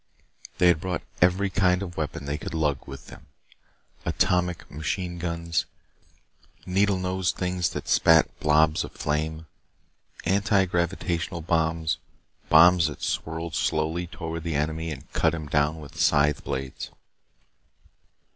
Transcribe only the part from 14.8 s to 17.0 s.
and cut him down with scythe blades.